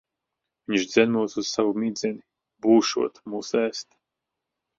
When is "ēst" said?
3.67-3.95